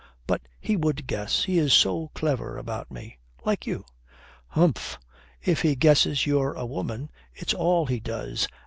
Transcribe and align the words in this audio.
But 0.25 0.41
he 0.59 0.75
would 0.75 1.05
guess. 1.05 1.43
He 1.43 1.59
is 1.59 1.73
so 1.73 2.09
clever 2.15 2.57
about 2.57 2.89
me. 2.89 3.19
Like 3.45 3.67
you." 3.67 3.85
"Humph. 4.47 4.97
If 5.43 5.61
he 5.61 5.75
guesses 5.75 6.25
you're 6.25 6.53
a 6.53 6.65
woman, 6.65 7.11
it's 7.35 7.53
all 7.53 7.85
he 7.85 7.99
does. 7.99 8.47